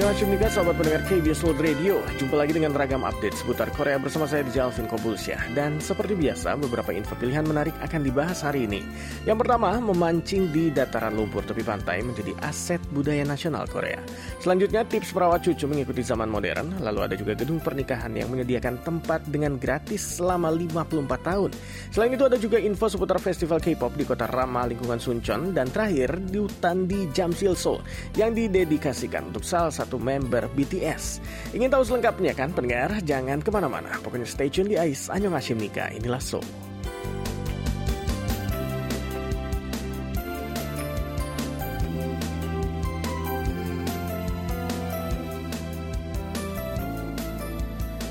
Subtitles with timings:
[0.00, 2.00] Annyeonghaseyo sahabat pendengar KBS World Radio.
[2.16, 6.56] Jumpa lagi dengan ragam update seputar Korea bersama saya di Jalvin Kobulsyah Dan seperti biasa
[6.56, 8.80] beberapa info pilihan menarik akan dibahas hari ini.
[9.28, 14.00] Yang pertama memancing di dataran lumpur tepi pantai menjadi aset budaya nasional Korea.
[14.40, 16.80] Selanjutnya tips perawat cucu mengikuti zaman modern.
[16.80, 21.52] Lalu ada juga gedung pernikahan yang menyediakan tempat dengan gratis selama 54 tahun.
[21.92, 25.52] Selain itu ada juga info seputar festival K-pop di kota ramah lingkungan Suncheon.
[25.52, 27.84] Dan terakhir di hutan di Jamsil Seoul
[28.16, 29.68] Yang didedikasikan untuk salah
[29.98, 31.18] member BTS.
[31.56, 32.94] Ingin tahu selengkapnya kan pendengar?
[33.02, 33.96] Jangan ke mana-mana.
[34.04, 35.90] Pokoknya stay tune di AIS Anyong Nika.
[35.90, 36.69] Inilah Soul.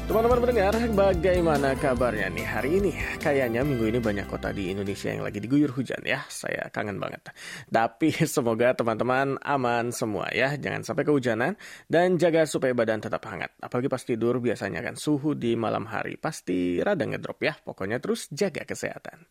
[0.10, 2.98] Teman-teman pendengar, bagaimana kabarnya nih hari ini?
[3.22, 6.26] Kayaknya minggu ini banyak kota di Indonesia yang lagi diguyur hujan ya.
[6.26, 7.30] Saya kangen banget.
[7.70, 10.58] Tapi semoga teman-teman aman semua ya.
[10.58, 11.54] Jangan sampai kehujanan
[11.86, 13.54] dan jaga supaya badan tetap hangat.
[13.62, 17.54] Apalagi pas tidur biasanya kan suhu di malam hari pasti rada ngedrop ya.
[17.62, 19.30] Pokoknya terus jaga kesehatan.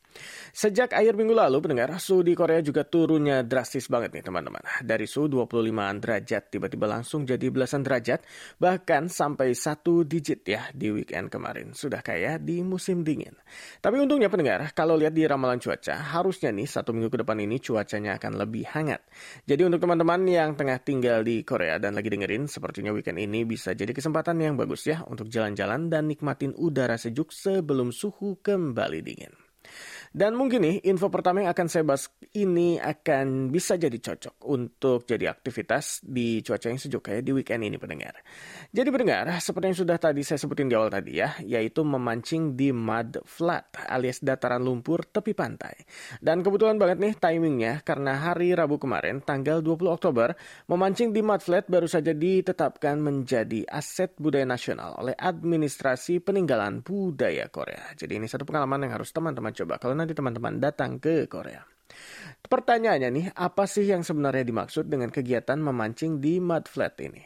[0.54, 4.62] Sejak akhir minggu lalu pendengar, suhu di Korea juga turunnya drastis banget nih teman-teman.
[4.86, 8.22] Dari suhu 25 derajat tiba-tiba langsung jadi belasan derajat.
[8.62, 11.72] Bahkan sampai satu digit ya di weekend kemarin.
[11.72, 13.32] Sudah kayak di musim dingin.
[13.80, 17.56] Tapi untungnya pendengar, kalau lihat di ramalan cuaca, harusnya nih satu minggu ke depan ini
[17.58, 19.00] cuacanya akan lebih hangat.
[19.48, 23.72] Jadi untuk teman-teman yang tengah tinggal di Korea dan lagi dengerin, sepertinya weekend ini bisa
[23.72, 29.47] jadi kesempatan yang bagus ya untuk jalan-jalan dan nikmatin udara sejuk sebelum suhu kembali dingin.
[30.12, 35.04] Dan mungkin nih info pertama yang akan saya bahas ini akan bisa jadi cocok untuk
[35.04, 38.16] jadi aktivitas di cuaca yang sejuk kayak di weekend ini pendengar.
[38.72, 42.72] Jadi pendengar, seperti yang sudah tadi saya sebutin di awal tadi ya, yaitu memancing di
[42.72, 45.76] mud flat alias dataran lumpur tepi pantai.
[46.20, 50.32] Dan kebetulan banget nih timingnya karena hari Rabu kemarin tanggal 20 Oktober,
[50.70, 57.48] memancing di mud flat baru saja ditetapkan menjadi aset budaya nasional oleh Administrasi Peninggalan Budaya
[57.52, 57.92] Korea.
[57.98, 59.76] Jadi ini satu pengalaman yang harus teman-teman coba.
[59.82, 61.66] Kalau nanti teman-teman datang ke Korea.
[62.48, 67.20] Pertanyaannya nih, apa sih yang sebenarnya dimaksud dengan kegiatan memancing di mud flat ini?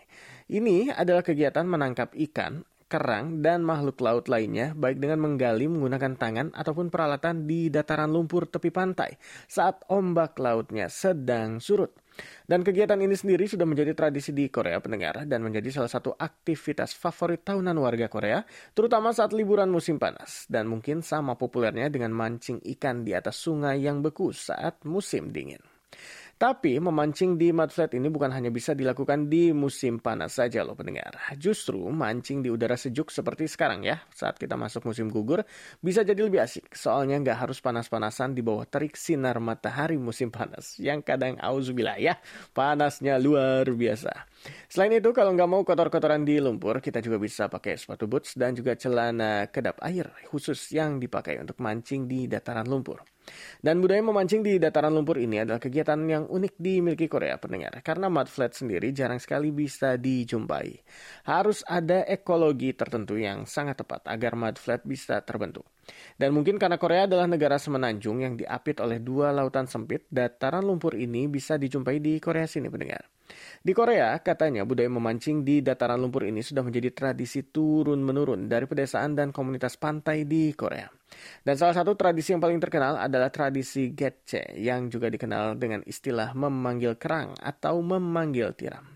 [0.51, 6.49] Ini adalah kegiatan menangkap ikan, kerang, dan makhluk laut lainnya baik dengan menggali menggunakan tangan
[6.53, 9.15] ataupun peralatan di dataran lumpur tepi pantai
[9.47, 12.02] saat ombak lautnya sedang surut.
[12.45, 16.95] Dan kegiatan ini sendiri sudah menjadi tradisi di Korea pendengar dan menjadi salah satu aktivitas
[16.97, 18.43] favorit tahunan warga Korea,
[18.75, 20.47] terutama saat liburan musim panas.
[20.51, 25.61] Dan mungkin sama populernya dengan mancing ikan di atas sungai yang beku saat musim dingin.
[26.43, 30.75] Tapi memancing di mud flat ini bukan hanya bisa dilakukan di musim panas saja loh
[30.75, 31.15] pendengar.
[31.39, 35.47] Justru mancing di udara sejuk seperti sekarang ya, saat kita masuk musim gugur,
[35.79, 36.75] bisa jadi lebih asik.
[36.75, 40.83] Soalnya nggak harus panas-panasan di bawah terik sinar matahari musim panas.
[40.83, 42.19] Yang kadang auzubillah ya,
[42.51, 44.11] panasnya luar biasa.
[44.67, 48.59] Selain itu, kalau nggak mau kotor-kotoran di lumpur, kita juga bisa pakai sepatu boots dan
[48.59, 53.12] juga celana kedap air khusus yang dipakai untuk mancing di dataran lumpur.
[53.63, 57.79] Dan budaya memancing di dataran lumpur ini adalah kegiatan yang unik dimiliki Korea pendengar.
[57.87, 60.83] Karena mud flat sendiri jarang sekali bisa dijumpai.
[61.31, 65.69] Harus ada ekologi tertentu yang sangat tepat agar mud flat bisa terbentuk.
[66.17, 70.97] Dan mungkin karena Korea adalah negara semenanjung yang diapit oleh dua lautan sempit, dataran lumpur
[70.97, 73.12] ini bisa dijumpai di Korea sini pendengar.
[73.63, 79.17] Di Korea, katanya budaya memancing di dataran lumpur ini sudah menjadi tradisi turun-menurun dari pedesaan
[79.17, 80.91] dan komunitas pantai di Korea.
[81.41, 86.33] Dan salah satu tradisi yang paling terkenal adalah tradisi getche yang juga dikenal dengan istilah
[86.37, 88.92] memanggil kerang atau memanggil tiram.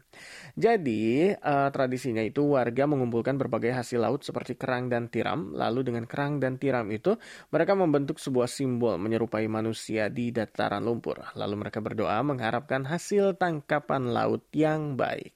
[0.57, 5.53] Jadi, uh, tradisinya itu warga mengumpulkan berbagai hasil laut seperti kerang dan tiram.
[5.53, 7.13] Lalu dengan kerang dan tiram itu,
[7.53, 11.21] mereka membentuk sebuah simbol menyerupai manusia di dataran lumpur.
[11.37, 15.36] Lalu mereka berdoa mengharapkan hasil tangkapan laut yang baik.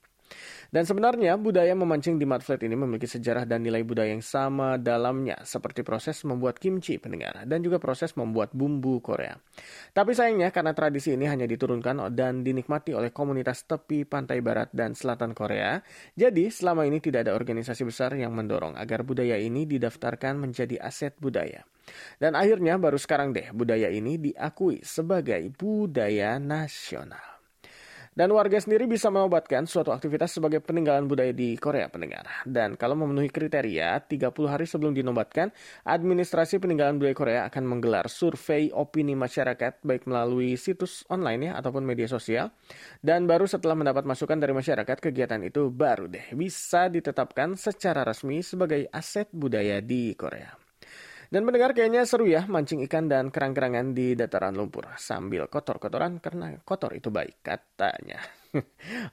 [0.71, 5.43] Dan sebenarnya budaya memancing di mud ini memiliki sejarah dan nilai budaya yang sama dalamnya,
[5.43, 9.35] seperti proses membuat kimchi pendengar dan juga proses membuat bumbu Korea.
[9.91, 14.95] Tapi sayangnya karena tradisi ini hanya diturunkan dan dinikmati oleh komunitas tepi pantai barat dan
[14.95, 15.83] selatan Korea,
[16.15, 21.19] jadi selama ini tidak ada organisasi besar yang mendorong agar budaya ini didaftarkan menjadi aset
[21.19, 21.67] budaya.
[22.23, 27.40] Dan akhirnya baru sekarang deh budaya ini diakui sebagai budaya nasional.
[28.11, 32.27] Dan warga sendiri bisa menobatkan suatu aktivitas sebagai peninggalan budaya di Korea pendengar.
[32.43, 35.55] Dan kalau memenuhi kriteria, 30 hari sebelum dinobatkan,
[35.87, 41.87] Administrasi Peninggalan Budaya Korea akan menggelar survei opini masyarakat baik melalui situs online ya ataupun
[41.87, 42.53] media sosial.
[43.01, 48.45] Dan baru setelah mendapat masukan dari masyarakat, kegiatan itu baru deh bisa ditetapkan secara resmi
[48.45, 50.60] sebagai aset budaya di Korea.
[51.31, 56.59] Dan mendengar kayaknya seru ya mancing ikan dan kerang-kerangan di dataran lumpur sambil kotor-kotoran karena
[56.67, 58.19] kotor itu baik katanya.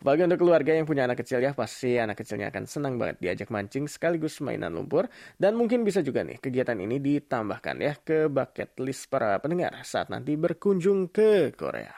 [0.05, 3.53] Bagi untuk keluarga yang punya anak kecil ya, pasti anak kecilnya akan senang banget diajak
[3.53, 5.05] mancing sekaligus mainan lumpur.
[5.37, 10.09] Dan mungkin bisa juga nih kegiatan ini ditambahkan ya ke bucket list para pendengar saat
[10.09, 11.93] nanti berkunjung ke Korea.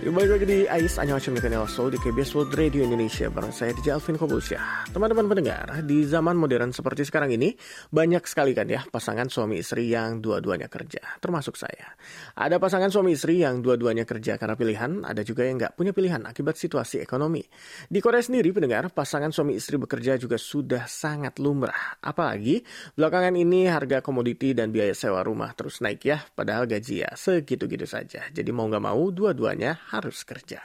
[0.00, 4.00] Kembali lagi di AIS Annyeonghaseyo Mekanel Soul di KBS World Radio Indonesia Bareng saya DJ
[4.00, 7.52] Alvin Teman-teman pendengar, di zaman modern seperti sekarang ini
[7.92, 12.00] Banyak sekali kan ya pasangan suami istri yang dua-duanya kerja Termasuk saya.
[12.32, 16.24] Ada pasangan suami istri yang dua-duanya kerja karena pilihan Ada juga yang nggak punya pilihan
[16.24, 17.44] akibat situasi ekonomi.
[17.84, 22.00] Di Korea sendiri pendengar, pasangan suami istri bekerja juga sudah sangat lumrah.
[22.00, 22.64] Apalagi
[22.96, 27.84] belakangan ini harga komoditi dan biaya sewa rumah terus naik ya Padahal gaji ya segitu-gitu
[27.84, 28.24] saja.
[28.32, 30.62] Jadi mau nggak mau dua-duanya harus kerja.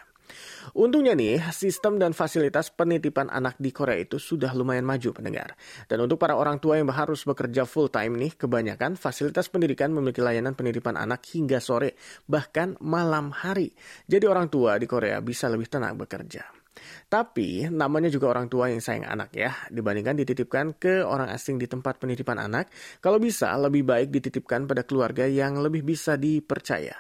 [0.74, 5.54] Untungnya nih, sistem dan fasilitas penitipan anak di Korea itu sudah lumayan maju pendengar.
[5.86, 10.26] Dan untuk para orang tua yang harus bekerja full time nih, kebanyakan fasilitas pendidikan memiliki
[10.26, 11.94] layanan penitipan anak hingga sore,
[12.26, 13.72] bahkan malam hari.
[14.10, 16.65] Jadi orang tua di Korea bisa lebih tenang bekerja.
[17.08, 21.66] Tapi namanya juga orang tua yang sayang anak ya, dibandingkan dititipkan ke orang asing di
[21.66, 22.70] tempat penitipan anak,
[23.00, 26.94] kalau bisa lebih baik dititipkan pada keluarga yang lebih bisa dipercaya.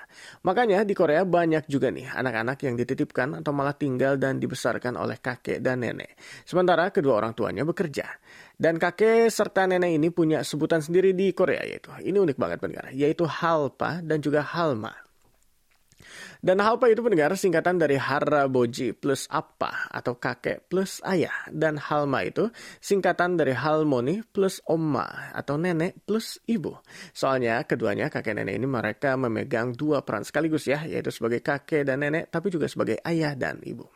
[0.48, 5.20] Makanya di Korea banyak juga nih anak-anak yang dititipkan atau malah tinggal dan dibesarkan oleh
[5.20, 6.16] kakek dan nenek.
[6.48, 8.08] Sementara kedua orang tuanya bekerja.
[8.56, 12.88] Dan kakek serta nenek ini punya sebutan sendiri di Korea yaitu, ini unik banget pendengar,
[12.96, 15.05] yaitu halpa dan juga halma.
[16.46, 21.34] Dan Halpa itu pendengar singkatan dari Haraboji plus apa atau kakek plus ayah.
[21.50, 26.78] Dan Halma itu singkatan dari Halmoni plus oma atau nenek plus ibu.
[27.18, 32.06] Soalnya keduanya kakek nenek ini mereka memegang dua peran sekaligus ya, yaitu sebagai kakek dan
[32.06, 33.95] nenek tapi juga sebagai ayah dan ibu.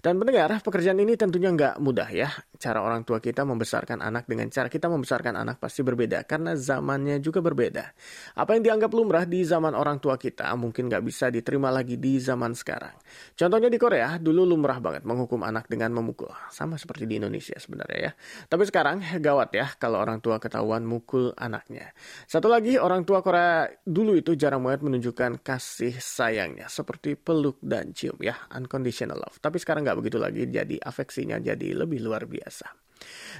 [0.00, 2.28] Dan pendengar, pekerjaan ini tentunya nggak mudah ya.
[2.56, 7.20] Cara orang tua kita membesarkan anak dengan cara kita membesarkan anak pasti berbeda karena zamannya
[7.20, 7.84] juga berbeda.
[8.40, 12.16] Apa yang dianggap lumrah di zaman orang tua kita mungkin nggak bisa diterima lagi di
[12.16, 12.96] zaman sekarang.
[13.36, 16.32] Contohnya di Korea, dulu lumrah banget menghukum anak dengan memukul.
[16.48, 18.12] Sama seperti di Indonesia sebenarnya ya.
[18.48, 21.92] Tapi sekarang gawat ya kalau orang tua ketahuan mukul anaknya.
[22.24, 26.66] Satu lagi, orang tua Korea dulu itu jarang banget menunjukkan kasih sayangnya.
[26.72, 29.36] Seperti peluk dan cium ya, unconditional love.
[29.46, 32.86] Tapi sekarang nggak begitu lagi, jadi afeksinya jadi lebih luar biasa.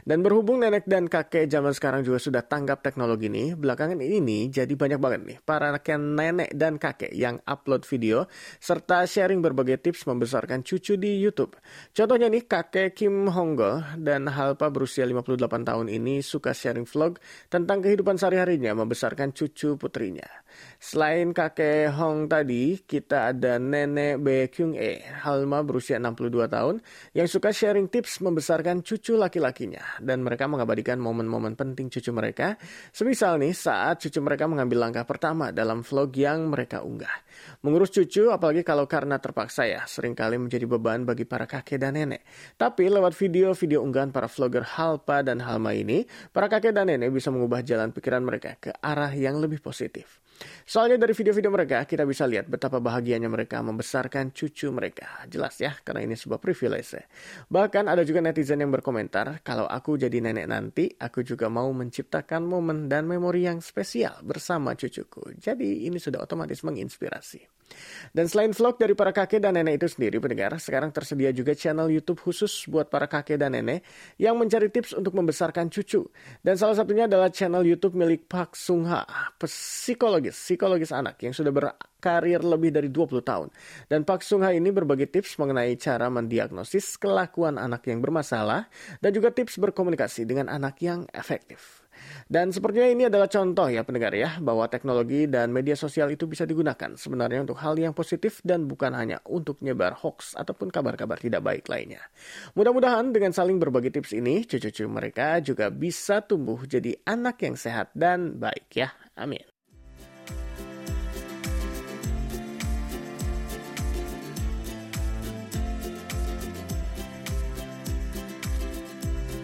[0.06, 4.70] Dan berhubung nenek dan kakek zaman sekarang juga sudah tanggap teknologi ini, belakangan ini jadi
[4.70, 8.28] banyak banget nih para nenek dan kakek yang upload video
[8.60, 11.58] serta sharing berbagai tips membesarkan cucu di YouTube.
[11.90, 17.18] Contohnya nih kakek Kim Honggo dan Halpa berusia 58 tahun ini suka sharing vlog
[17.50, 20.45] tentang kehidupan sehari-harinya membesarkan cucu putrinya.
[20.76, 26.74] Selain kakek Hong tadi, kita ada nenek Bae Kyung E, Halma berusia 62 tahun
[27.16, 32.58] yang suka sharing tips membesarkan cucu laki-laki laki-lakinya dan mereka mengabadikan momen-momen penting cucu mereka.
[32.90, 37.22] Semisal nih saat cucu mereka mengambil langkah pertama dalam vlog yang mereka unggah.
[37.62, 41.94] Mengurus cucu apalagi kalau karena terpaksa ya sering kali menjadi beban bagi para kakek dan
[41.94, 42.26] nenek.
[42.58, 46.04] Tapi lewat video-video unggahan para vlogger Halpa dan Halma ini,
[46.34, 50.25] para kakek dan nenek bisa mengubah jalan pikiran mereka ke arah yang lebih positif.
[50.66, 55.24] Soalnya dari video-video mereka kita bisa lihat betapa bahagianya mereka membesarkan cucu mereka.
[55.30, 57.06] Jelas ya, karena ini sebuah privilege.
[57.46, 62.42] Bahkan ada juga netizen yang berkomentar, kalau aku jadi nenek nanti, aku juga mau menciptakan
[62.44, 65.38] momen dan memori yang spesial bersama cucuku.
[65.38, 67.65] Jadi ini sudah otomatis menginspirasi.
[68.14, 71.90] Dan selain vlog dari para kakek dan nenek itu sendiri pendengar, sekarang tersedia juga channel
[71.92, 73.84] YouTube khusus buat para kakek dan nenek
[74.16, 76.06] yang mencari tips untuk membesarkan cucu.
[76.40, 79.04] Dan salah satunya adalah channel YouTube milik Pak Sung Ha,
[79.36, 83.48] psikologis, psikologis anak yang sudah berkarir lebih dari 20 tahun.
[83.90, 88.70] Dan Pak Sung Ha ini berbagi tips mengenai cara mendiagnosis kelakuan anak yang bermasalah
[89.02, 91.85] dan juga tips berkomunikasi dengan anak yang efektif.
[92.28, 96.44] Dan sepertinya ini adalah contoh ya pendengar ya, bahwa teknologi dan media sosial itu bisa
[96.44, 101.40] digunakan sebenarnya untuk hal yang positif dan bukan hanya untuk nyebar hoax ataupun kabar-kabar tidak
[101.42, 102.04] baik lainnya.
[102.52, 107.90] Mudah-mudahan dengan saling berbagi tips ini, cucu-cucu mereka juga bisa tumbuh jadi anak yang sehat
[107.96, 108.92] dan baik ya.
[109.16, 109.55] Amin.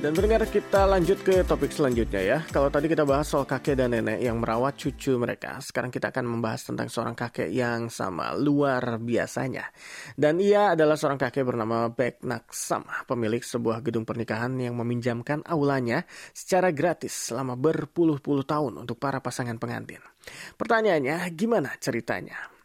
[0.03, 2.39] Dan pendengar kita lanjut ke topik selanjutnya ya.
[2.51, 6.27] Kalau tadi kita bahas soal kakek dan nenek yang merawat cucu mereka, sekarang kita akan
[6.27, 9.71] membahas tentang seorang kakek yang sama luar biasanya.
[10.19, 16.03] Dan ia adalah seorang kakek bernama Bek Naksam, pemilik sebuah gedung pernikahan yang meminjamkan aulanya
[16.35, 20.03] secara gratis selama berpuluh-puluh tahun untuk para pasangan pengantin.
[20.59, 22.62] Pertanyaannya, gimana ceritanya?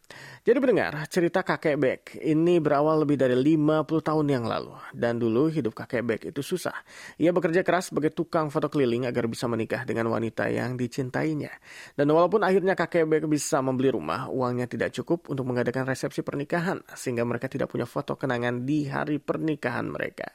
[0.47, 4.79] Jadi pendengar, cerita kakek Beck ini berawal lebih dari 50 tahun yang lalu.
[4.95, 6.71] Dan dulu hidup kakek Beck itu susah.
[7.19, 11.51] Ia bekerja keras sebagai tukang foto keliling agar bisa menikah dengan wanita yang dicintainya.
[11.99, 16.79] Dan walaupun akhirnya kakek Beck bisa membeli rumah, uangnya tidak cukup untuk mengadakan resepsi pernikahan.
[16.95, 20.31] Sehingga mereka tidak punya foto kenangan di hari pernikahan mereka.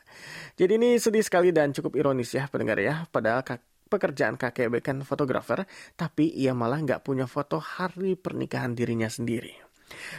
[0.61, 3.09] Jadi ini sedih sekali dan cukup ironis ya pendengar ya.
[3.09, 3.41] Padahal
[3.89, 5.65] pekerjaan kakek Beck kan fotografer,
[5.97, 9.72] tapi ia malah nggak punya foto hari pernikahan dirinya sendiri.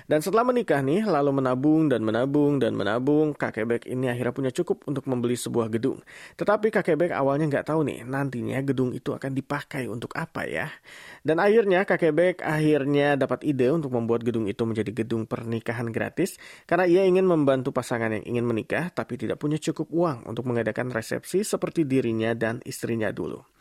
[0.05, 4.51] Dan setelah menikah nih, lalu menabung dan menabung dan menabung, kakek Beck ini akhirnya punya
[4.51, 6.01] cukup untuk membeli sebuah gedung.
[6.35, 10.67] Tetapi kakek Beck awalnya nggak tahu nih, nantinya gedung itu akan dipakai untuk apa ya.
[11.21, 16.35] Dan akhirnya kakek Beck akhirnya dapat ide untuk membuat gedung itu menjadi gedung pernikahan gratis,
[16.65, 20.91] karena ia ingin membantu pasangan yang ingin menikah, tapi tidak punya cukup uang untuk mengadakan
[20.91, 23.52] resepsi seperti dirinya dan istrinya dulu.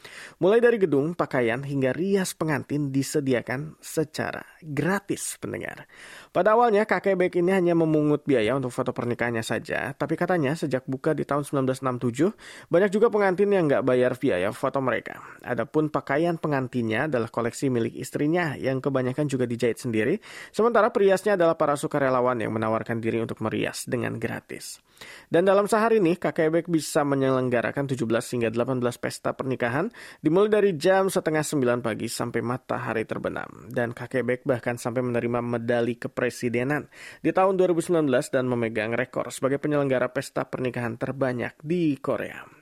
[0.42, 5.86] Mulai dari gedung, pakaian, hingga rias pengantin disediakan secara gratis pendengar.
[6.32, 10.82] Pada awalnya kakek Beck ini hanya memungut biaya untuk foto pernikahannya saja, tapi katanya sejak
[10.88, 12.32] buka di tahun 1967,
[12.72, 15.20] banyak juga pengantin yang nggak bayar biaya foto mereka.
[15.44, 20.18] Adapun pakaian pengantinnya adalah koleksi milik istrinya yang kebanyakan juga dijahit sendiri,
[20.50, 24.80] sementara periasnya adalah para sukarelawan yang menawarkan diri untuk merias dengan gratis.
[25.28, 29.91] Dan dalam sehari ini, kakek Beck bisa menyelenggarakan 17 hingga 18 pesta pernikahan,
[30.22, 33.68] dimulai dari jam setengah 9 pagi sampai matahari terbenam.
[33.68, 36.88] Dan kakek Beck bahkan sampai menerima medali kepresidenan
[37.20, 42.61] di tahun 2019 dan memegang rekor sebagai penyelenggara pesta pernikahan terbanyak di Korea.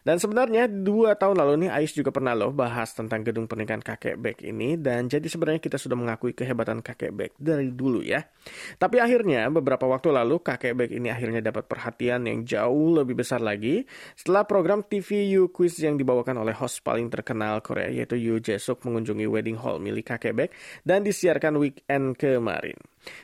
[0.00, 4.16] Dan sebenarnya dua tahun lalu nih Ais juga pernah loh bahas tentang gedung pernikahan kakek
[4.16, 8.24] Beck ini dan jadi sebenarnya kita sudah mengakui kehebatan kakek Beck dari dulu ya.
[8.80, 13.44] Tapi akhirnya beberapa waktu lalu kakek Beck ini akhirnya dapat perhatian yang jauh lebih besar
[13.44, 13.84] lagi
[14.16, 18.80] setelah program TV You Quiz yang dibawakan oleh host paling terkenal Korea yaitu Yoo Jae-suk
[18.84, 20.50] mengunjungi wedding hall milik kakek Beck
[20.82, 22.76] dan disiarkan weekend kemarin.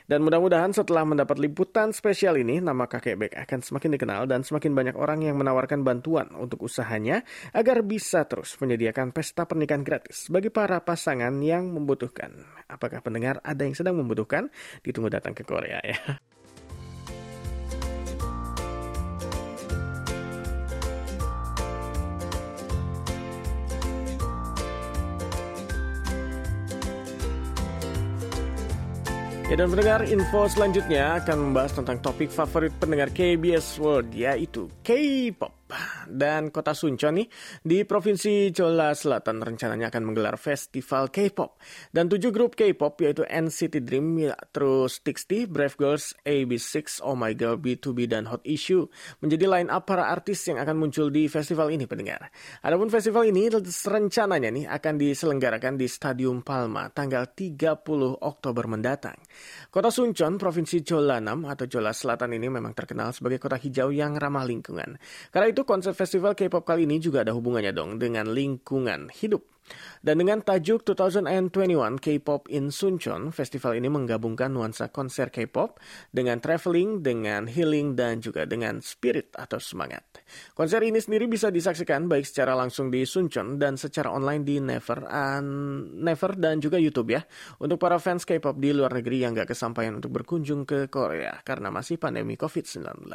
[0.09, 4.73] Dan mudah-mudahan setelah mendapat liputan spesial ini, nama kakek Beck akan semakin dikenal dan semakin
[4.73, 7.21] banyak orang yang menawarkan bantuan untuk usahanya
[7.53, 12.33] agar bisa terus menyediakan pesta pernikahan gratis bagi para pasangan yang membutuhkan.
[12.67, 14.49] Apakah pendengar ada yang sedang membutuhkan?
[14.81, 15.97] Ditunggu datang ke Korea ya.
[29.47, 35.66] Ya dan pendengar info selanjutnya akan membahas tentang topik favorit pendengar KBS World yaitu K-pop.
[36.07, 37.27] Dan kota Suncheon nih
[37.63, 41.59] di Provinsi Jeolla Selatan rencananya akan menggelar festival K-pop.
[41.91, 47.35] Dan tujuh grup K-pop yaitu NCT Dream, ya, terus TXT, Brave Girls, AB6, Oh My
[47.35, 48.87] Girl, B2B, dan Hot Issue
[49.19, 52.31] menjadi line up para artis yang akan muncul di festival ini pendengar.
[52.63, 57.83] Adapun festival ini rencananya nih akan diselenggarakan di Stadium Palma tanggal 30
[58.23, 59.19] Oktober mendatang.
[59.67, 64.47] Kota Suncheon, Provinsi Jeollanam atau Jeolla Selatan ini memang terkenal sebagai kota hijau yang ramah
[64.47, 64.95] lingkungan.
[65.29, 69.56] Karena konsep festival K-pop kali ini juga ada hubungannya dong dengan lingkungan hidup.
[70.01, 75.81] Dan dengan tajuk 2021 K-pop in Suncheon, festival ini menggabungkan nuansa konser K-pop
[76.13, 80.05] dengan traveling, dengan healing, dan juga dengan spirit atau semangat.
[80.53, 85.07] Konser ini sendiri bisa disaksikan baik secara langsung di Suncheon dan secara online di Never,
[85.09, 85.49] and
[85.99, 87.25] Never dan juga YouTube ya.
[87.59, 91.73] Untuk para fans K-pop di luar negeri yang gak kesampaian untuk berkunjung ke Korea karena
[91.73, 93.09] masih pandemi COVID-19.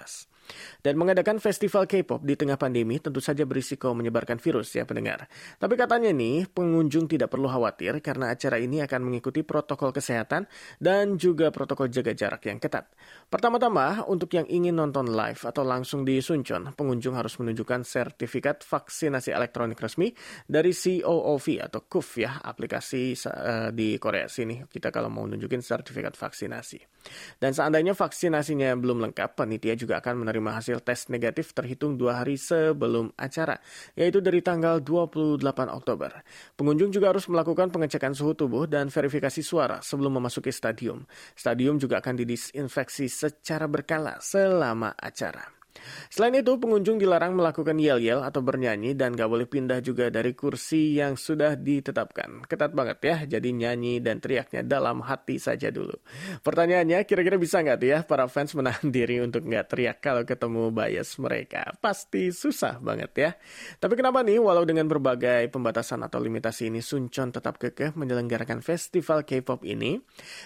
[0.82, 5.30] Dan mengadakan festival K-pop di tengah pandemi tentu saja berisiko menyebarkan virus ya pendengar.
[5.56, 10.48] Tapi katanya nih, pengunjung tidak perlu khawatir karena acara ini akan mengikuti protokol kesehatan
[10.80, 12.90] dan juga protokol jaga jarak yang ketat.
[13.28, 19.32] Pertama-tama, untuk yang ingin nonton live atau langsung di Suncheon, pengunjung harus menunjukkan sertifikat vaksinasi
[19.32, 20.12] elektronik resmi
[20.44, 24.62] dari COOV atau KUV ya, aplikasi uh, di Korea sini.
[24.64, 26.92] Kita kalau mau nunjukin sertifikat vaksinasi.
[27.42, 32.38] Dan seandainya vaksinasinya belum lengkap, panitia juga akan menerima hasil tes negatif terhitung dua hari
[32.38, 33.58] sebelum acara,
[33.98, 36.22] yaitu dari tanggal 28 Oktober.
[36.58, 41.06] Pengunjung juga harus melakukan pengecekan suhu tubuh dan verifikasi suara sebelum memasuki stadium.
[41.38, 45.61] Stadium juga akan didisinfeksi secara berkala selama acara.
[46.12, 50.96] Selain itu, pengunjung dilarang melakukan yel-yel atau bernyanyi dan gak boleh pindah juga dari kursi
[50.96, 52.46] yang sudah ditetapkan.
[52.46, 55.92] Ketat banget ya, jadi nyanyi dan teriaknya dalam hati saja dulu.
[56.40, 60.70] Pertanyaannya, kira-kira bisa nggak tuh ya para fans menahan diri untuk nggak teriak kalau ketemu
[60.70, 61.74] bias mereka?
[61.82, 63.30] Pasti susah banget ya.
[63.80, 69.26] Tapi kenapa nih, walau dengan berbagai pembatasan atau limitasi ini, Suncheon tetap kekeh menyelenggarakan festival
[69.26, 69.98] K-pop ini?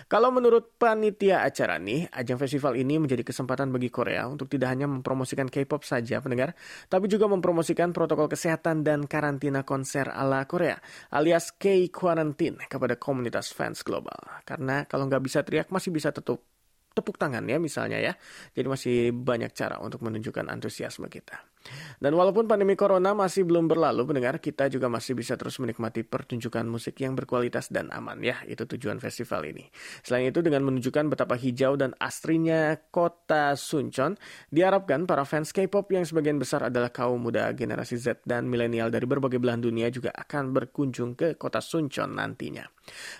[0.08, 4.86] Kalau menurut panitia acara nih, ajang festival ini menjadi kesempatan bagi Korea untuk tidak hanya
[4.88, 6.52] mempromosi mempromosikan K-pop saja pendengar,
[6.92, 10.76] tapi juga mempromosikan protokol kesehatan dan karantina konser ala Korea
[11.08, 14.44] alias K-Quarantine kepada komunitas fans global.
[14.44, 16.44] Karena kalau nggak bisa teriak masih bisa tutup
[16.92, 18.12] tepuk tangan ya misalnya ya.
[18.52, 21.55] Jadi masih banyak cara untuk menunjukkan antusiasme kita.
[21.96, 26.68] Dan walaupun pandemi corona masih belum berlalu, pendengar, kita juga masih bisa terus menikmati pertunjukan
[26.68, 28.42] musik yang berkualitas dan aman ya.
[28.44, 29.64] Itu tujuan festival ini.
[30.04, 34.18] Selain itu dengan menunjukkan betapa hijau dan asrinya kota Suncheon,
[34.52, 39.08] diharapkan para fans K-pop yang sebagian besar adalah kaum muda generasi Z dan milenial dari
[39.08, 42.66] berbagai belahan dunia juga akan berkunjung ke kota Suncheon nantinya.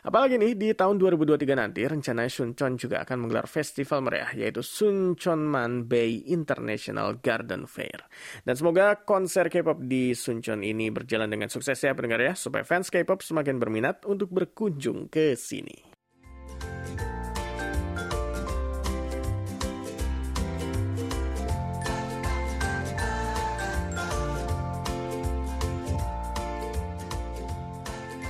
[0.07, 5.91] Apalagi nih di tahun 2023 nanti rencana Suncheon juga akan menggelar festival meriah yaitu Suncheonman
[5.91, 8.07] Bay International Garden Fair.
[8.45, 12.93] Dan semoga konser K-pop di Suncheon ini berjalan dengan sukses ya pendengar ya supaya fans
[12.93, 15.96] K-pop semakin berminat untuk berkunjung ke sini.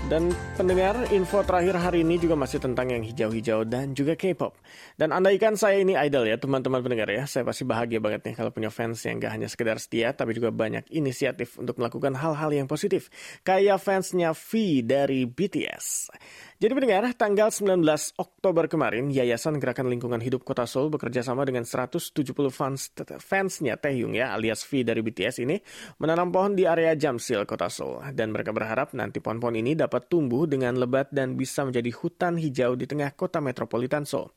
[0.06, 4.54] Dan pendengar, info terakhir hari ini juga masih tentang yang hijau-hijau dan juga K-pop.
[4.94, 8.54] Dan andaikan saya ini idol ya, teman-teman pendengar ya, saya pasti bahagia banget nih kalau
[8.54, 12.70] punya fans yang gak hanya sekedar setia, tapi juga banyak inisiatif untuk melakukan hal-hal yang
[12.70, 13.10] positif.
[13.42, 16.14] Kayak fansnya V dari BTS.
[16.56, 17.84] Jadi pendengar, tanggal 19
[18.16, 22.16] Oktober kemarin, Yayasan Gerakan Lingkungan Hidup Kota Seoul bekerja sama dengan 170
[22.48, 25.60] fans fansnya Taehyung ya, alias V dari BTS ini,
[26.00, 28.08] menanam pohon di area Jamsil, Kota Seoul.
[28.16, 32.72] Dan mereka berharap nanti pohon-pohon ini dapat tumbuh dengan lebat dan bisa menjadi hutan hijau
[32.72, 34.32] di tengah kota metropolitan Seoul.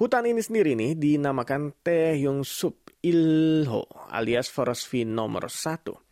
[0.00, 6.07] Hutan ini sendiri nih dinamakan Taehyung Sup Ilho alias Forest V nomor 1.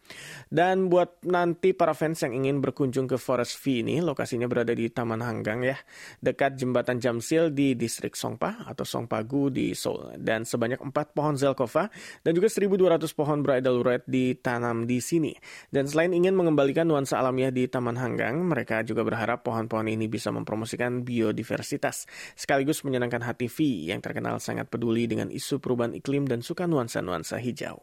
[0.47, 4.87] Dan buat nanti para fans yang ingin berkunjung ke Forest V ini, lokasinya berada di
[4.87, 5.75] Taman Hanggang ya,
[6.23, 10.15] dekat jembatan Jamsil di distrik Songpa atau Songpagu di Seoul.
[10.23, 11.91] Dan sebanyak 4 pohon Zelkova
[12.23, 15.35] dan juga 1.200 pohon bridal red ditanam di sini.
[15.69, 20.31] Dan selain ingin mengembalikan nuansa alamiah di Taman Hanggang, mereka juga berharap pohon-pohon ini bisa
[20.31, 22.07] mempromosikan biodiversitas,
[22.39, 27.43] sekaligus menyenangkan hati V yang terkenal sangat peduli dengan isu perubahan iklim dan suka nuansa-nuansa
[27.43, 27.83] hijau.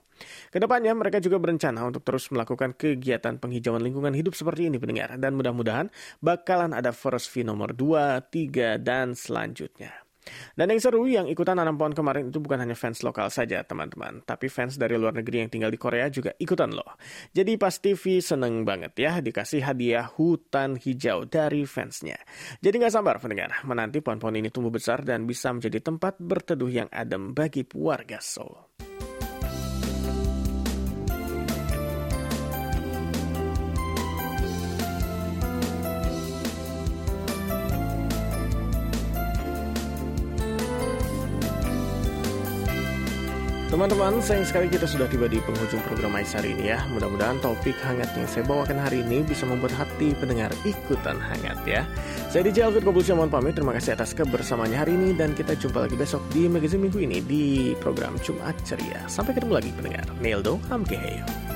[0.54, 5.18] Ke depannya mereka juga berencana untuk terus melakukan kegiatan penghijauan lingkungan hidup seperti ini pendengar.
[5.18, 5.90] Dan mudah-mudahan
[6.22, 10.06] bakalan ada Forest V nomor 2, 3, dan selanjutnya.
[10.54, 14.22] Dan yang seru yang ikutan nanam pohon kemarin itu bukan hanya fans lokal saja teman-teman,
[14.24, 16.96] tapi fans dari luar negeri yang tinggal di Korea juga ikutan loh.
[17.34, 22.16] Jadi pas TV seneng banget ya dikasih hadiah hutan hijau dari fansnya.
[22.62, 26.88] Jadi nggak sabar pendengar, menanti pohon-pohon ini tumbuh besar dan bisa menjadi tempat berteduh yang
[26.94, 28.93] adem bagi warga Seoul.
[43.74, 46.86] Teman-teman, sayang sekali kita sudah tiba di penghujung program Ais hari ini ya.
[46.94, 51.82] Mudah-mudahan topik hangat yang saya bawakan hari ini bisa membuat hati pendengar ikutan hangat ya.
[52.30, 53.58] Saya DJ Alfred Kobulsya mohon pamit.
[53.58, 57.18] Terima kasih atas kebersamaannya hari ini dan kita jumpa lagi besok di magazine minggu ini
[57.26, 59.10] di program Jumat Ceria.
[59.10, 60.06] Sampai ketemu lagi pendengar.
[60.22, 61.53] Neldo Hamkeheyo.